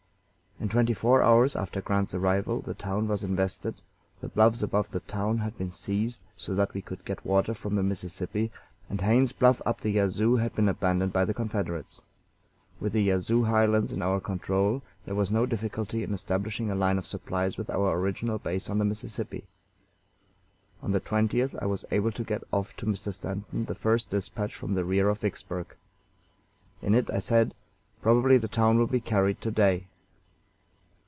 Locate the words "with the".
12.79-13.01